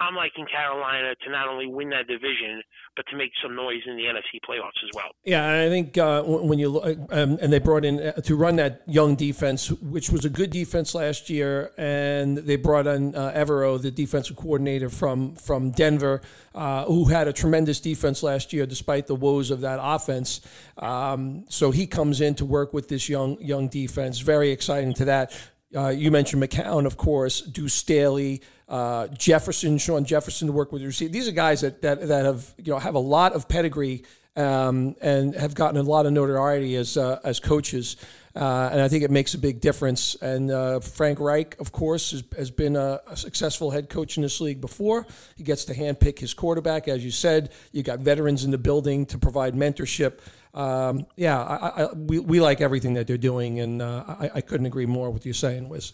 I'm 0.00 0.16
liking 0.16 0.44
Carolina 0.46 1.14
to 1.24 1.30
not 1.30 1.48
only 1.48 1.66
win 1.66 1.90
that 1.90 2.08
division, 2.08 2.62
but 2.96 3.06
to 3.10 3.16
make 3.16 3.30
some 3.42 3.54
noise 3.54 3.80
in 3.86 3.96
the 3.96 4.02
NFC 4.02 4.40
playoffs 4.48 4.82
as 4.82 4.90
well. 4.92 5.06
Yeah, 5.24 5.64
I 5.64 5.68
think 5.68 5.96
uh, 5.96 6.22
when 6.22 6.58
you 6.58 6.68
look, 6.68 6.98
um, 7.10 7.38
and 7.40 7.52
they 7.52 7.60
brought 7.60 7.84
in 7.84 8.00
uh, 8.00 8.12
to 8.12 8.34
run 8.34 8.56
that 8.56 8.82
young 8.86 9.14
defense, 9.14 9.70
which 9.70 10.10
was 10.10 10.24
a 10.24 10.30
good 10.30 10.50
defense 10.50 10.94
last 10.94 11.30
year, 11.30 11.72
and 11.78 12.38
they 12.38 12.56
brought 12.56 12.86
in 12.88 13.14
uh, 13.14 13.32
Evero, 13.36 13.80
the 13.80 13.90
defensive 13.90 14.36
coordinator 14.36 14.88
from 14.88 15.36
from 15.36 15.70
Denver, 15.70 16.22
uh, 16.54 16.84
who 16.84 17.06
had 17.06 17.28
a 17.28 17.32
tremendous 17.32 17.80
defense 17.80 18.22
last 18.22 18.52
year 18.52 18.66
despite 18.66 19.06
the 19.06 19.14
woes 19.14 19.50
of 19.50 19.60
that 19.60 19.78
offense. 19.80 20.40
Um, 20.76 21.44
so 21.48 21.70
he 21.70 21.86
comes 21.86 22.20
in 22.20 22.34
to 22.36 22.44
work 22.44 22.72
with 22.72 22.88
this 22.88 23.08
young 23.08 23.40
young 23.40 23.68
defense. 23.68 24.18
Very 24.18 24.50
exciting 24.50 24.94
to 24.94 25.04
that. 25.04 25.32
Uh, 25.74 25.88
you 25.88 26.10
mentioned 26.10 26.42
McCown, 26.42 26.86
of 26.86 26.96
course, 26.96 27.40
Deuce 27.40 27.74
Staley, 27.74 28.42
uh, 28.68 29.08
Jefferson, 29.08 29.78
Shawn 29.78 30.04
Jefferson 30.04 30.46
to 30.48 30.52
work 30.52 30.72
with 30.72 30.82
receiver. 30.82 31.12
These 31.12 31.28
are 31.28 31.32
guys 31.32 31.60
that, 31.60 31.82
that, 31.82 32.08
that 32.08 32.24
have 32.24 32.54
you 32.58 32.72
know 32.72 32.78
have 32.78 32.94
a 32.94 33.00
lot 33.00 33.32
of 33.32 33.48
pedigree 33.48 34.04
um, 34.36 34.96
and 35.00 35.34
have 35.34 35.54
gotten 35.54 35.78
a 35.78 35.82
lot 35.82 36.06
of 36.06 36.12
notoriety 36.12 36.76
as 36.76 36.96
uh, 36.96 37.20
as 37.24 37.40
coaches. 37.40 37.96
Uh, 38.36 38.68
and 38.72 38.80
I 38.80 38.88
think 38.88 39.04
it 39.04 39.12
makes 39.12 39.34
a 39.34 39.38
big 39.38 39.60
difference. 39.60 40.16
And 40.16 40.50
uh, 40.50 40.80
Frank 40.80 41.20
Reich, 41.20 41.54
of 41.60 41.70
course, 41.70 42.10
has, 42.10 42.24
has 42.36 42.50
been 42.50 42.74
a, 42.74 43.00
a, 43.06 43.16
successful 43.16 43.70
head 43.70 43.88
coach 43.88 44.16
in 44.16 44.24
this 44.24 44.40
league 44.40 44.60
before. 44.60 45.06
He 45.36 45.44
gets 45.44 45.64
to 45.66 45.72
handpick 45.72 46.18
his 46.18 46.34
quarterback, 46.34 46.88
as 46.88 47.04
you 47.04 47.12
said. 47.12 47.52
You 47.70 47.84
got 47.84 48.00
veterans 48.00 48.44
in 48.44 48.50
the 48.50 48.58
building 48.58 49.06
to 49.06 49.18
provide 49.18 49.54
mentorship 49.54 50.18
um, 50.54 51.06
yeah, 51.16 51.42
I, 51.42 51.82
I, 51.82 51.92
we, 51.92 52.20
we 52.20 52.40
like 52.40 52.60
everything 52.60 52.94
that 52.94 53.08
they're 53.08 53.18
doing, 53.18 53.58
and 53.58 53.82
uh, 53.82 54.04
I, 54.06 54.30
I 54.36 54.40
couldn't 54.40 54.66
agree 54.66 54.86
more 54.86 55.10
with 55.10 55.26
you 55.26 55.32
saying, 55.32 55.68
Wiz. 55.68 55.92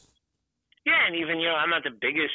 Yeah, 0.85 1.07
and 1.07 1.17
even 1.17 1.39
you 1.39 1.49
know, 1.49 1.55
I'm 1.55 1.71
not 1.71 1.83
the 1.83 1.91
biggest 1.91 2.35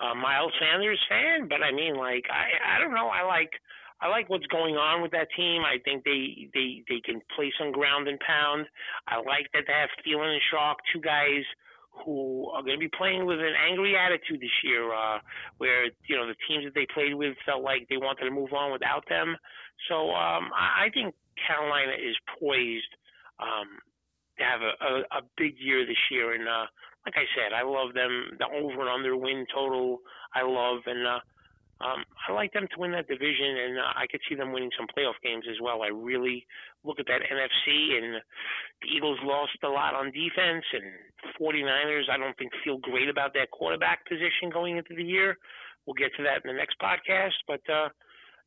uh, 0.00 0.14
Miles 0.14 0.52
Sanders 0.60 1.00
fan, 1.08 1.48
but 1.48 1.62
I 1.62 1.72
mean, 1.72 1.96
like, 1.96 2.24
I 2.30 2.76
I 2.76 2.78
don't 2.80 2.94
know, 2.94 3.08
I 3.08 3.22
like 3.22 3.50
I 4.00 4.08
like 4.08 4.28
what's 4.28 4.46
going 4.46 4.76
on 4.76 5.00
with 5.00 5.12
that 5.12 5.28
team. 5.36 5.62
I 5.62 5.78
think 5.84 6.04
they 6.04 6.48
they 6.54 6.82
they 6.88 7.00
can 7.00 7.20
play 7.36 7.52
some 7.58 7.70
ground 7.70 8.08
and 8.08 8.18
pound. 8.20 8.66
I 9.06 9.16
like 9.16 9.46
that 9.54 9.64
they 9.66 9.72
have 9.72 9.90
Thielen 10.04 10.32
and 10.32 10.42
Chark, 10.52 10.76
two 10.92 11.00
guys 11.00 11.44
who 12.04 12.48
are 12.50 12.62
going 12.62 12.74
to 12.74 12.80
be 12.80 12.90
playing 12.96 13.26
with 13.26 13.38
an 13.38 13.52
angry 13.68 13.94
attitude 13.96 14.40
this 14.40 14.58
year, 14.64 14.92
uh, 14.92 15.18
where 15.58 15.84
you 16.06 16.16
know 16.16 16.26
the 16.26 16.34
teams 16.48 16.64
that 16.64 16.74
they 16.74 16.86
played 16.92 17.14
with 17.14 17.36
felt 17.46 17.62
like 17.62 17.86
they 17.88 17.96
wanted 17.96 18.24
to 18.24 18.30
move 18.30 18.52
on 18.52 18.72
without 18.72 19.04
them. 19.08 19.36
So 19.88 20.10
um, 20.10 20.50
I, 20.54 20.86
I 20.86 20.90
think 20.92 21.14
Carolina 21.46 21.92
is 21.92 22.16
poised 22.40 22.92
um, 23.38 23.78
to 24.38 24.44
have 24.44 24.60
a, 24.62 24.72
a, 24.82 25.18
a 25.18 25.22
big 25.36 25.54
year 25.58 25.86
this 25.86 26.10
year. 26.10 26.34
And 26.34 26.48
uh, 26.48 26.66
like 27.06 27.16
I 27.16 27.26
said, 27.34 27.52
I 27.52 27.62
love 27.62 27.94
them. 27.94 28.38
The 28.38 28.46
over 28.46 28.80
and 28.80 28.90
under 28.90 29.16
win 29.16 29.46
total, 29.52 29.98
I 30.34 30.42
love, 30.42 30.82
and 30.86 31.06
uh, 31.06 31.20
um, 31.82 32.04
I 32.28 32.32
like 32.32 32.52
them 32.52 32.68
to 32.70 32.80
win 32.80 32.92
that 32.92 33.08
division, 33.08 33.58
and 33.58 33.78
uh, 33.78 33.92
I 33.98 34.06
could 34.06 34.20
see 34.28 34.36
them 34.36 34.52
winning 34.52 34.70
some 34.78 34.86
playoff 34.86 35.18
games 35.22 35.44
as 35.50 35.56
well. 35.60 35.82
I 35.82 35.88
really 35.88 36.46
look 36.84 37.00
at 37.00 37.06
that 37.06 37.26
NFC, 37.26 37.98
and 37.98 38.22
the 38.82 38.88
Eagles 38.94 39.18
lost 39.24 39.58
a 39.64 39.68
lot 39.68 39.94
on 39.94 40.12
defense, 40.12 40.64
and 40.72 40.86
49ers, 41.40 42.08
I 42.08 42.18
don't 42.18 42.36
think 42.38 42.52
feel 42.62 42.78
great 42.78 43.08
about 43.08 43.34
their 43.34 43.46
quarterback 43.46 44.06
position 44.06 44.50
going 44.52 44.76
into 44.76 44.94
the 44.94 45.04
year. 45.04 45.36
We'll 45.86 45.94
get 45.94 46.14
to 46.16 46.22
that 46.22 46.44
in 46.44 46.54
the 46.54 46.58
next 46.58 46.78
podcast, 46.78 47.34
but. 47.46 47.62
Uh, 47.68 47.88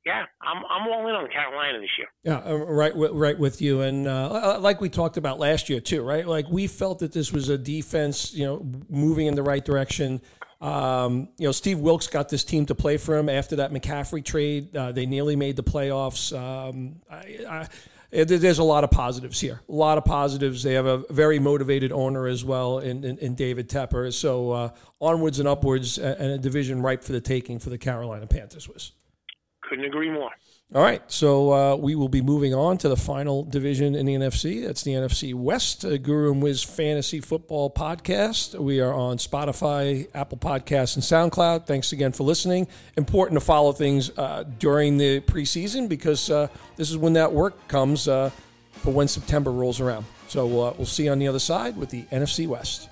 yeah, 0.06 0.26
I'm 0.40 0.64
I'm 0.70 0.88
all 0.88 1.08
in 1.08 1.16
on 1.16 1.28
Carolina 1.30 1.80
this 1.80 1.90
year. 1.98 2.08
Yeah, 2.24 2.38
uh, 2.46 2.56
right, 2.56 2.94
right 2.96 3.38
with 3.38 3.60
you, 3.60 3.82
and 3.82 4.08
uh, 4.08 4.60
like 4.60 4.80
we 4.80 4.90
talked 4.90 5.18
about 5.18 5.40
last 5.40 5.68
year 5.68 5.80
too, 5.80 6.04
right? 6.04 6.28
Like 6.28 6.48
we 6.48 6.68
felt 6.68 7.00
that 7.00 7.12
this 7.12 7.32
was 7.32 7.50
a 7.50 7.58
defense, 7.58 8.34
you 8.34 8.46
know, 8.46 8.66
moving 8.88 9.26
in 9.26 9.34
the 9.34 9.44
right 9.44 9.66
direction. 9.66 10.22
Um, 10.62 11.30
you 11.38 11.48
know, 11.48 11.52
Steve 11.52 11.80
Wilks 11.80 12.08
got 12.08 12.30
this 12.30 12.44
team 12.44 12.68
to 12.68 12.76
play 12.76 12.98
for 12.98 13.18
him 13.18 13.30
after 13.30 13.58
that 13.58 13.72
McCaffrey 13.72 14.24
trade. 14.24 14.76
Uh, 14.76 14.92
they 14.92 15.08
nearly 15.08 15.36
made 15.36 15.56
the 15.56 15.64
playoffs. 15.64 16.38
Um, 16.38 17.02
I, 17.10 17.68
I, 18.12 18.24
there's 18.24 18.60
a 18.60 18.64
lot 18.64 18.84
of 18.84 18.92
positives 18.92 19.42
here. 19.42 19.62
A 19.68 19.72
lot 19.72 19.98
of 19.98 20.06
positives. 20.06 20.64
They 20.64 20.74
have 20.74 20.86
a 20.86 21.04
very 21.10 21.40
motivated 21.40 21.92
owner 21.92 22.28
as 22.28 22.46
well 22.46 22.80
in, 22.80 23.04
in, 23.04 23.18
in 23.18 23.36
David 23.36 23.70
Tepper. 23.70 24.14
So 24.14 24.52
uh, 24.52 24.70
onwards 25.02 25.40
and 25.40 25.48
upwards, 25.48 25.98
and 25.98 26.32
a 26.32 26.38
division 26.38 26.82
ripe 26.82 27.04
for 27.04 27.12
the 27.12 27.22
taking 27.22 27.60
for 27.60 27.70
the 27.70 27.78
Carolina 27.78 28.28
Panthers 28.28 28.70
was. 28.70 28.92
Couldn't 29.68 29.86
agree 29.86 30.12
more. 30.12 30.32
All 30.74 30.82
right, 30.82 31.02
so 31.08 31.54
uh, 31.54 31.76
we 31.76 31.94
will 31.94 32.10
be 32.10 32.22
moving 32.22 32.54
on 32.56 32.78
to 32.80 32.90
the 32.90 32.98
final 32.98 33.44
division 33.44 33.94
in 33.94 34.08
the 34.08 34.16
NFC. 34.16 34.66
That's 34.66 34.82
the 34.82 34.92
NFC 34.92 35.34
West, 35.34 35.86
uh, 35.86 35.98
Guru 35.98 36.32
and 36.32 36.42
Wiz 36.42 36.64
Fantasy 36.64 37.22
Football 37.22 37.70
Podcast. 37.70 38.60
We 38.60 38.82
are 38.82 38.92
on 38.92 39.18
Spotify, 39.18 40.08
Apple 40.16 40.40
Podcasts, 40.40 40.96
and 40.96 41.32
SoundCloud. 41.32 41.68
Thanks 41.68 41.92
again 41.92 42.12
for 42.12 42.24
listening. 42.24 42.68
Important 42.98 43.40
to 43.40 43.46
follow 43.46 43.74
things 43.74 44.10
uh, 44.18 44.44
during 44.58 44.98
the 44.98 45.22
preseason 45.22 45.88
because 45.88 46.32
uh, 46.32 46.48
this 46.78 46.90
is 46.90 46.98
when 46.98 47.14
that 47.14 47.32
work 47.32 47.68
comes 47.68 48.08
uh, 48.08 48.32
for 48.72 48.92
when 48.92 49.08
September 49.08 49.52
rolls 49.52 49.80
around. 49.80 50.06
So 50.28 50.46
uh, 50.46 50.74
we'll 50.78 50.88
see 50.88 51.06
you 51.06 51.12
on 51.12 51.20
the 51.20 51.28
other 51.28 51.40
side 51.40 51.78
with 51.78 51.92
the 51.92 52.04
NFC 52.06 52.48
West. 52.48 52.90